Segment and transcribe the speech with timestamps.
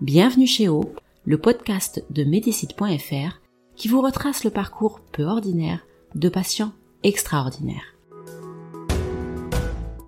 [0.00, 0.92] Bienvenue chez O,
[1.24, 3.40] le podcast de Médicite.fr
[3.76, 6.72] qui vous retrace le parcours peu ordinaire de patients
[7.04, 7.94] extraordinaires.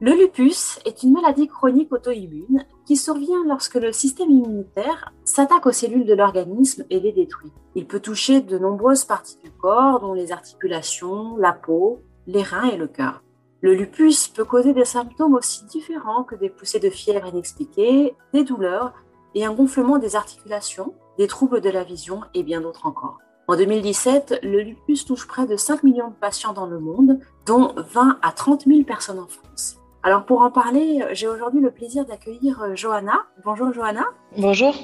[0.00, 5.72] Le lupus est une maladie chronique auto-immune qui survient lorsque le système immunitaire s'attaque aux
[5.72, 7.52] cellules de l'organisme et les détruit.
[7.76, 12.70] Il peut toucher de nombreuses parties du corps, dont les articulations, la peau, les reins
[12.70, 13.22] et le cœur.
[13.60, 18.44] Le lupus peut causer des symptômes aussi différents que des poussées de fièvre inexpliquées, des
[18.44, 18.92] douleurs
[19.36, 23.18] et un gonflement des articulations, des troubles de la vision et bien d'autres encore.
[23.48, 27.74] En 2017, le lupus touche près de 5 millions de patients dans le monde, dont
[27.76, 29.76] 20 à 30 000 personnes en France.
[30.02, 33.26] Alors pour en parler, j'ai aujourd'hui le plaisir d'accueillir euh, Johanna.
[33.44, 34.06] Bonjour Johanna.
[34.38, 34.74] Bonjour.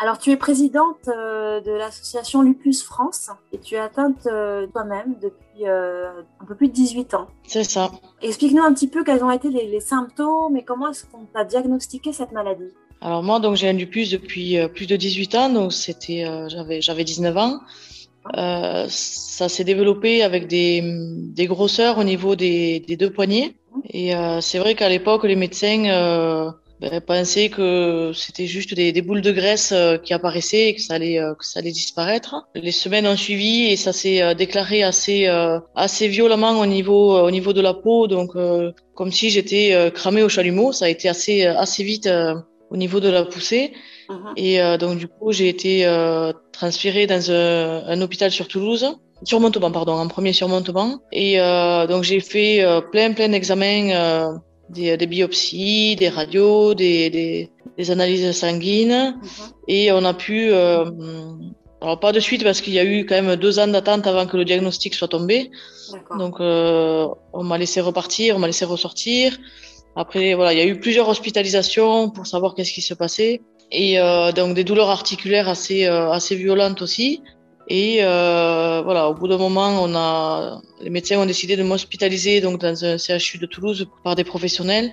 [0.00, 5.16] Alors tu es présidente euh, de l'association Lupus France et tu es atteinte euh, toi-même
[5.20, 7.26] depuis un peu plus de 18 ans.
[7.42, 7.90] C'est ça.
[8.22, 11.44] Explique-nous un petit peu quels ont été les, les symptômes et comment est-ce qu'on t'a
[11.44, 12.72] diagnostiqué cette maladie.
[13.00, 16.48] Alors moi, donc j'ai un lupus depuis euh, plus de 18 ans, donc c'était, euh,
[16.48, 17.60] j'avais, j'avais 19 ans.
[18.36, 23.54] Euh, ça s'est développé avec des, des grosseurs au niveau des, des deux poignets.
[23.90, 28.92] Et euh, c'est vrai qu'à l'époque, les médecins euh, ben, pensaient que c'était juste des,
[28.92, 32.48] des, boules de graisse qui apparaissaient et que ça allait, que ça allait disparaître.
[32.54, 35.26] Les semaines ont suivi et ça s'est déclaré assez,
[35.74, 38.32] assez violemment au niveau, au niveau de la peau, donc
[38.94, 40.72] comme si j'étais cramé au chalumeau.
[40.72, 42.08] Ça a été assez, assez vite
[42.70, 43.72] au niveau de la poussée.
[44.08, 44.32] Uh-huh.
[44.36, 48.96] Et euh, donc, du coup, j'ai été euh, transférée dans un, un, hôpital sur Toulouse,
[49.24, 51.00] sur Montauban, pardon, en premier sur Montauban.
[51.12, 54.32] Et euh, donc, j'ai fait euh, plein, plein d'examens, euh,
[54.70, 59.18] des, des, biopsies, des radios, des, des, des analyses sanguines.
[59.22, 59.52] Uh-huh.
[59.68, 60.52] Et on a pu,
[61.80, 64.26] alors pas de suite parce qu'il y a eu quand même deux ans d'attente avant
[64.26, 65.50] que le diagnostic soit tombé.
[66.18, 69.36] Donc, on m'a laissé repartir, on m'a laissé ressortir.
[69.96, 73.40] Après, voilà, il y a eu plusieurs hospitalisations pour savoir qu'est-ce qui se passait.
[73.70, 77.22] Et euh, donc des douleurs articulaires assez, euh, assez violentes aussi.
[77.70, 82.40] Et euh, voilà, au bout d'un moment, on a, les médecins ont décidé de m'hospitaliser
[82.40, 84.92] donc dans un CHU de Toulouse par des professionnels.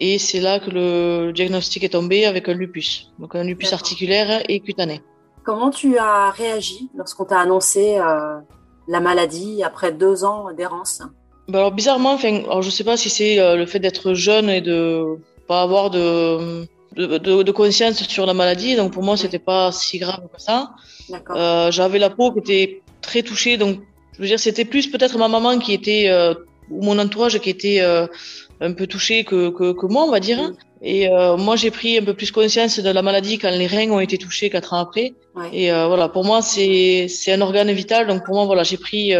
[0.00, 4.42] Et c'est là que le diagnostic est tombé avec un lupus, donc un lupus articulaire
[4.48, 5.00] et cutané.
[5.44, 7.98] Comment tu as réagi lorsqu'on t'a annoncé
[8.88, 11.02] la maladie après deux ans d'errance?
[11.48, 14.48] Bah alors bizarrement, enfin, alors je sais pas si c'est euh, le fait d'être jeune
[14.48, 16.64] et de pas avoir de,
[16.94, 20.40] de, de, de, conscience sur la maladie, donc pour moi c'était pas si grave que
[20.40, 20.70] ça.
[21.34, 23.80] Euh, J'avais la peau qui était très touchée, donc
[24.14, 26.34] je veux dire c'était plus peut-être ma maman qui était euh,
[26.70, 28.06] ou mon entourage qui était euh,
[28.60, 30.42] un peu touché que, que, que, moi on va dire.
[30.42, 30.56] Mm.
[30.84, 33.90] Et euh, moi j'ai pris un peu plus conscience de la maladie quand les reins
[33.90, 35.12] ont été touchés quatre ans après.
[35.34, 35.48] Ouais.
[35.52, 38.76] Et euh, voilà pour moi c'est c'est un organe vital, donc pour moi voilà j'ai
[38.76, 39.12] pris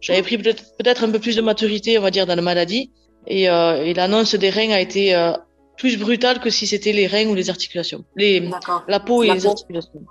[0.00, 2.92] j'avais pris peut-être un peu plus de maturité, on va dire, dans la maladie.
[3.26, 5.32] Et, euh, et l'annonce des reins a été euh,
[5.76, 8.04] plus brutale que si c'était les reins ou les articulations.
[8.16, 8.48] Les,
[8.86, 9.48] la peau et la les peau.
[9.48, 10.04] articulations.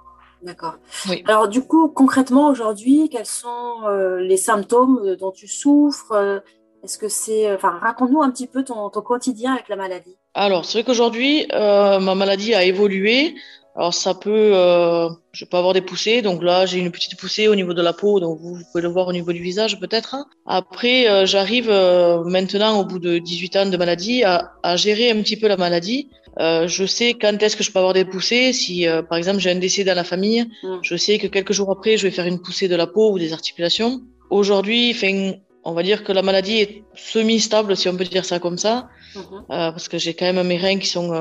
[0.44, 0.75] D'accord.
[1.09, 1.24] Oui.
[1.28, 6.44] Alors du coup, concrètement aujourd'hui, quels sont euh, les symptômes dont tu souffres
[6.84, 10.16] Est-ce que c'est, enfin, raconte-nous un petit peu ton, ton quotidien avec la maladie.
[10.36, 13.34] Alors c'est vrai qu'aujourd'hui, ma maladie a évolué.
[13.77, 16.23] Alors ça peut, euh, je peux avoir des poussées.
[16.23, 18.81] Donc là, j'ai une petite poussée au niveau de la peau, donc vous, vous pouvez
[18.81, 20.15] le voir au niveau du visage peut-être.
[20.47, 25.11] Après, euh, j'arrive euh, maintenant au bout de 18 ans de maladie à, à gérer
[25.11, 26.09] un petit peu la maladie.
[26.39, 28.51] Euh, je sais quand est-ce que je peux avoir des poussées.
[28.51, 30.77] Si euh, par exemple j'ai un décès dans la famille, mmh.
[30.81, 33.19] je sais que quelques jours après, je vais faire une poussée de la peau ou
[33.19, 34.01] des articulations.
[34.31, 35.33] Aujourd'hui, enfin,
[35.63, 38.89] on va dire que la maladie est semi-stable, si on peut dire ça comme ça,
[39.15, 39.19] mmh.
[39.49, 41.12] parce que j'ai quand même mes reins qui sont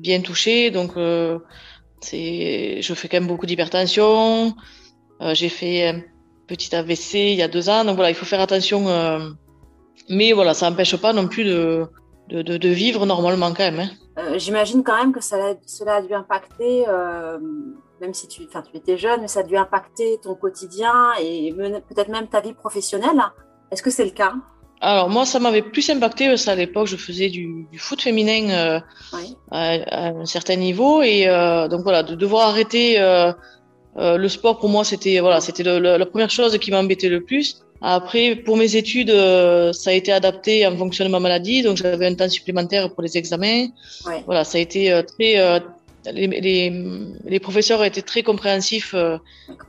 [0.00, 0.70] bien touché.
[0.70, 1.38] Donc, euh,
[2.02, 4.54] je fais quand même beaucoup d'hypertension.
[5.20, 6.02] Euh, j'ai fait un
[6.46, 7.84] petit AVC il y a deux ans.
[7.84, 8.88] Donc voilà, il faut faire attention.
[8.88, 9.30] Euh,
[10.08, 11.86] mais voilà, ça n'empêche pas non plus de,
[12.28, 13.80] de, de, vivre normalement quand même.
[13.80, 13.90] Hein.
[14.18, 16.84] Euh, j'imagine quand même que ça, cela a dû impacter,
[18.00, 21.52] même si tu, tu étais jeune, mais ça a dû impacter ton quotidien et
[21.88, 23.20] peut-être même ta vie professionnelle.
[23.70, 24.34] Est-ce que c'est le cas?
[24.80, 28.50] Alors moi, ça m'avait plus impacté parce qu'à l'époque, je faisais du, du foot féminin
[28.50, 28.80] euh,
[29.12, 29.36] oui.
[29.50, 33.32] à, à, un certain niveau et euh, donc voilà, de devoir arrêter euh,
[33.98, 37.62] euh le sport pour moi, c'était voilà, c'était la première chose qui m'embêtait le plus.
[37.82, 41.78] Après, pour mes études, euh, ça a été adapté en fonction de ma maladie, donc
[41.78, 43.68] j'avais un temps supplémentaire pour les examens.
[44.06, 44.14] Oui.
[44.26, 45.62] Voilà, ça a été euh, très
[46.06, 46.72] les, les,
[47.24, 49.18] les, professeurs étaient très compréhensifs, euh,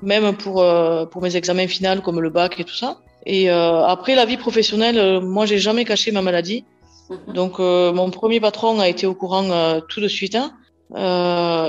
[0.01, 2.99] même pour, euh, pour mes examens finaux comme le bac et tout ça.
[3.25, 6.65] Et euh, après la vie professionnelle, moi j'ai jamais caché ma maladie.
[7.09, 7.33] Mhm.
[7.33, 10.35] Donc mon premier patron a été au courant tout de suite.
[10.35, 10.53] Hein.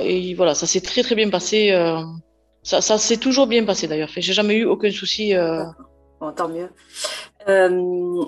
[0.04, 1.70] et voilà, ça s'est très très bien passé.
[2.62, 4.10] ça ça s'est toujours bien passé d'ailleurs.
[4.14, 5.34] J'ai jamais eu aucun souci.
[6.20, 6.70] Bon, tant mieux.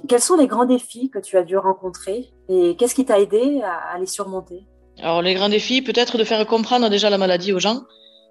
[0.08, 3.60] quels sont les grands défis que tu as dû rencontrer et qu'est-ce qui t'a aidé
[3.62, 4.64] à, à les surmonter?
[5.00, 7.82] Alors les grands défis, peut-être de faire comprendre déjà la maladie aux gens,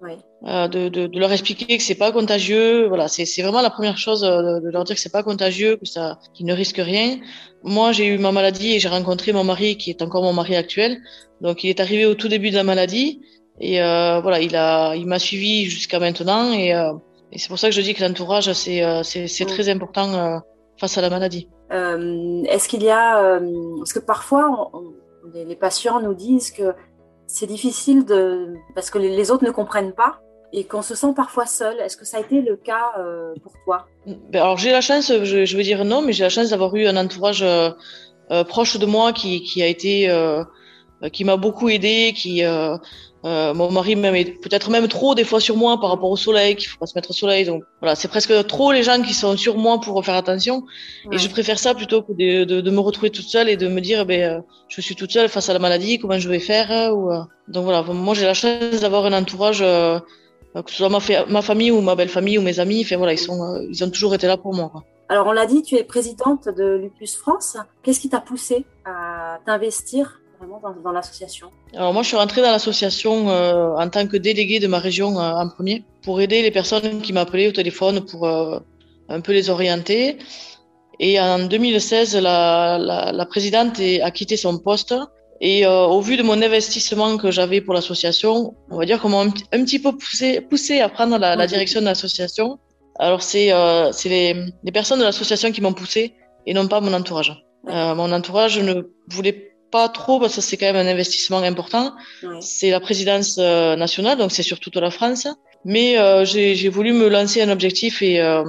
[0.02, 0.12] oui.
[0.46, 2.86] euh, de, de, de, leur expliquer que c'est pas contagieux.
[2.88, 5.86] Voilà, c'est vraiment la première chose euh, de, leur dire que c'est pas contagieux, que
[5.86, 7.18] ça, qu'ils ne risquent rien.
[7.62, 10.56] Moi, j'ai eu ma maladie et j'ai rencontré mon mari qui est encore mon mari
[10.56, 11.00] actuel.
[11.40, 13.20] Donc il est arrivé au tout début de la maladie
[13.60, 16.70] et euh, voilà, il a, il m'a suivi jusqu'à maintenant et,
[17.32, 19.46] et c'est pour ça que je dis que l'entourage c'est c'est mm.
[19.46, 20.40] très important
[20.78, 21.48] face à la maladie.
[21.70, 23.40] Est-ce qu'il y a,
[23.78, 24.94] parce que parfois on
[25.32, 26.74] les, patients nous disent que
[27.26, 30.20] c'est difficile de parce que les, autres ne comprennent pas
[30.52, 31.78] et qu'on se sent parfois seul.
[31.80, 33.86] Est-ce que ça a été le cas euh, pour toi?
[34.06, 36.86] Ben Alors j'ai la chance, je, veux dire non, mais j'ai la chance d'avoir eu
[36.86, 37.70] un entourage euh,
[38.30, 40.08] euh, proche de moi qui, qui a été,
[41.12, 42.42] qui m'a beaucoup aidé, qui
[43.24, 46.56] euh, mon mari même peut-être même trop des fois sur moi par rapport au soleil,
[46.56, 47.46] qu'il faut pas se mettre au soleil.
[47.46, 50.64] Donc voilà, c'est presque trop les gens qui sont sur moi pour faire attention.
[51.10, 53.66] Et je préfère ça plutôt que de, de, de, me retrouver toute seule et de
[53.66, 56.38] me dire, ben, euh, je suis toute seule face à la maladie, comment je vais
[56.38, 57.10] faire euh, ou,
[57.48, 60.98] Donc voilà, moi j'ai la chance d'avoir un entourage, que ce soit ma,
[61.28, 62.82] ma, famille ou ma belle famille ou mes amis.
[62.84, 64.68] Enfin voilà, ils sont, ils ont toujours été là pour moi.
[64.70, 64.82] Quoi.
[65.08, 67.56] Alors on l'a dit, tu es présidente de Lupus France.
[67.82, 70.20] Qu'est-ce qui t'a poussé à t'investir
[70.82, 74.66] dans, l'association Alors moi, je suis rentrée dans l'association euh, en tant que déléguée de
[74.66, 78.58] ma région euh, en premier pour aider les personnes qui m'appelaient au téléphone pour euh,
[79.08, 80.18] un peu les orienter.
[81.00, 84.94] Et en 2016, la, la, la présidente a quitté son poste.
[85.40, 89.20] Et au vu de mon investissement que j'avais pour l'association, on va dire qu'on m'a
[89.20, 92.58] un, petit peu poussé, poussé à prendre la, la direction de l'association.
[93.00, 93.48] Alors c'est
[94.04, 96.14] les, les personnes de l'association qui m'ont poussé
[96.46, 97.44] et non pas mon entourage.
[97.66, 101.86] mon entourage ne voulait pas trop parce que c'est quand même un investissement important.
[102.40, 105.26] C'est la présidence euh, nationale, donc c'est sur toute la France.
[105.64, 108.44] Mais euh, j'ai voulu me lancer un objectif euh,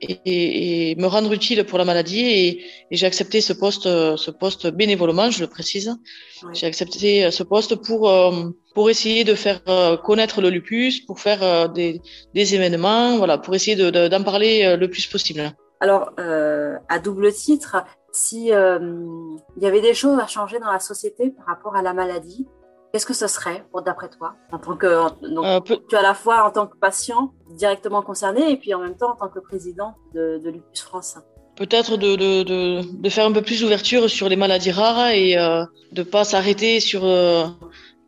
[0.00, 2.48] et, et, me rendre utile pour la maladie et,
[2.90, 3.84] et j'ai accepté ce poste,
[4.24, 5.88] ce poste bénévolement, je le précise.
[6.52, 8.00] J'ai accepté ce poste pour
[8.74, 9.60] pour essayer de faire
[10.08, 11.40] connaître le lupus, pour faire
[11.78, 12.00] des,
[12.34, 15.42] des événements, voilà, pour essayer d'en de, d'en parler le plus possible.
[15.84, 16.04] Alors,
[16.94, 17.76] à double titre,
[18.16, 18.78] si euh,
[19.56, 22.46] il y avait des choses à changer dans la société par rapport à la maladie,
[22.92, 26.44] qu'est-ce que ce serait, d'après toi, en tant que donc, euh, tu à la fois
[26.46, 29.94] en tant que patient directement concerné et puis en même temps en tant que président
[30.14, 31.18] de, de Lupus France?
[31.56, 35.38] Peut-être de, de, de, de, faire un peu plus d'ouverture sur les maladies rares et
[35.38, 37.04] euh, de pas s'arrêter sur.
[37.04, 37.46] Euh,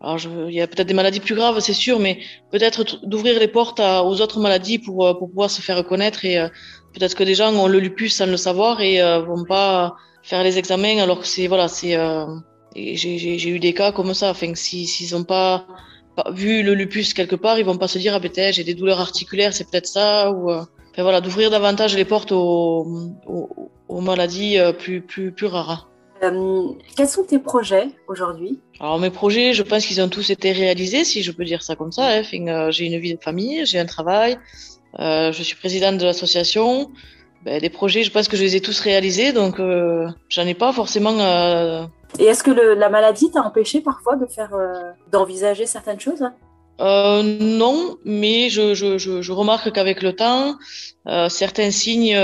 [0.01, 2.19] alors, je, il y a peut-être des maladies plus graves, c'est sûr, mais
[2.51, 6.39] peut-être d'ouvrir les portes à, aux autres maladies pour, pour pouvoir se faire reconnaître et
[6.99, 10.43] Peut-être que des gens ont le lupus sans le savoir et euh, vont pas faire
[10.43, 12.27] les examens alors que c'est voilà c'est euh,
[12.75, 14.31] j'ai eu des cas comme ça.
[14.31, 15.65] Enfin, s'ils n'ont pas,
[16.17, 18.75] pas, vu le lupus quelque part, ils vont pas se dire ah ben j'ai des
[18.75, 22.87] douleurs articulaires, c'est peut-être ça ou euh, enfin, voilà d'ouvrir davantage les portes aux,
[23.27, 25.89] aux, aux maladies euh, plus plus plus rares.
[26.23, 28.59] Euh, quels sont tes projets aujourd'hui?
[28.81, 31.77] Alors mes projets, je pense qu'ils ont tous été réalisés, si je peux dire ça
[31.77, 32.09] comme ça.
[32.09, 32.21] Hein.
[32.21, 34.37] Enfin, euh, j'ai une vie de famille, j'ai un travail,
[34.99, 36.91] euh, je suis présidente de l'association.
[37.45, 40.55] Ben, des projets, je pense que je les ai tous réalisés, donc euh, j'en ai
[40.55, 41.19] pas forcément.
[41.21, 41.85] Euh...
[42.19, 44.51] Et est-ce que le, la maladie t'a empêché parfois de faire,
[45.13, 46.25] d'envisager certaines choses
[46.81, 50.57] euh, non, mais je, je, je, je remarque qu'avec le temps,
[51.29, 52.17] certains signes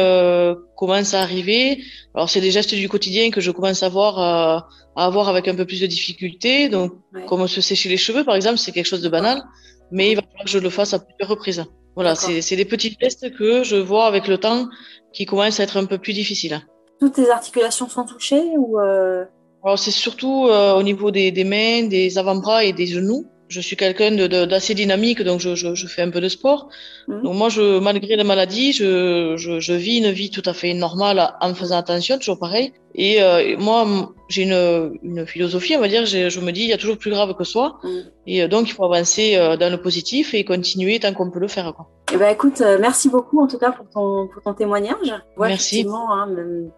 [0.76, 1.82] commencent à arriver.
[2.14, 5.54] Alors c'est des gestes du quotidien que je commence à voir à avoir avec un
[5.54, 6.68] peu plus de difficulté.
[6.68, 7.24] Donc, ouais.
[7.26, 9.42] comme se sécher les cheveux, par exemple, c'est quelque chose de banal,
[9.90, 11.64] mais il va falloir que je le fasse à plusieurs reprises.
[11.94, 14.66] Voilà, c'est des petits gestes que je vois avec le temps
[15.12, 16.60] qui commencent à être un peu plus difficiles.
[17.00, 19.24] Toutes tes articulations sont touchées ou euh...
[19.64, 23.60] Alors c'est surtout euh, au niveau des, des mains, des avant-bras et des genoux je
[23.60, 24.10] suis quelqu'un
[24.52, 26.68] d'assez dynamique, donc je, je, je, fais un peu de sport.
[27.06, 27.22] Mmh.
[27.22, 31.18] Donc moi, je, malgré la maladie, je, je, vis une vie tout à fait normale
[31.40, 32.72] en faisant attention, toujours pareil.
[32.96, 33.86] Et euh, moi,
[34.28, 37.12] j'ai une, une, philosophie, on va dire, je, me dis, il y a toujours plus
[37.12, 37.78] grave que soi.
[37.84, 37.88] Mmh.
[38.26, 41.40] Et euh, donc, il faut avancer euh, dans le positif et continuer tant qu'on peut
[41.40, 41.72] le faire.
[41.74, 41.86] Quoi.
[42.12, 45.10] Eh ben, écoute, merci beaucoup en tout cas pour ton, pour ton témoignage.
[45.36, 45.86] Ouais, merci.
[45.88, 46.28] Hein,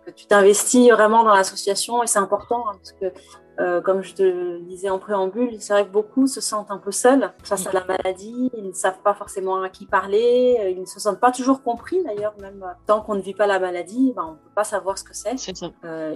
[0.04, 3.06] que tu t'investis vraiment dans l'association et c'est important hein, parce que
[3.58, 6.78] Euh, comme je te le disais en préambule, c'est vrai que beaucoup se sentent un
[6.78, 8.50] peu seuls face à la maladie.
[8.56, 10.72] Ils ne savent pas forcément à qui parler.
[10.74, 12.34] Ils ne se sentent pas toujours compris d'ailleurs.
[12.40, 15.04] Même tant qu'on ne vit pas la maladie, ben, on ne peut pas savoir ce
[15.04, 15.36] que c'est.
[15.38, 15.54] C'est.
[15.84, 16.14] Euh,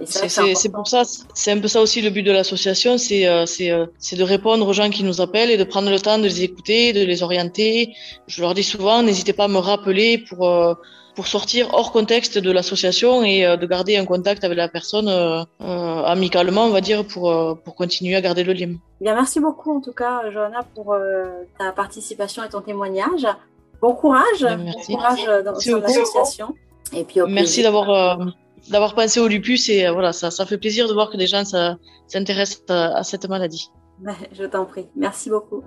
[0.71, 4.23] pour ça, c'est un peu ça aussi le but de l'association, c'est euh, euh, de
[4.23, 7.03] répondre aux gens qui nous appellent et de prendre le temps de les écouter, de
[7.03, 7.93] les orienter.
[8.27, 10.73] Je leur dis souvent, n'hésitez pas à me rappeler pour euh,
[11.15, 15.07] pour sortir hors contexte de l'association et euh, de garder un contact avec la personne
[15.07, 17.23] euh, euh amicalement, on va dire, pour,
[17.63, 18.73] pour continuer à garder le lien.
[18.99, 20.95] Bien, merci beaucoup en tout cas, Johanna, pour
[21.57, 23.27] ta participation et ton témoignage.
[23.81, 24.91] Bon courage, merci.
[24.91, 26.55] bon courage dans, l'association.
[26.93, 28.17] Et puis merci d'avoir
[28.69, 31.43] d'avoir pensé au lupus et voilà, ça, ça fait plaisir de voir que des gens
[32.07, 33.69] s'intéressent à, à cette maladie.
[34.33, 34.87] Je t'en prie.
[34.95, 35.63] Merci beaucoup.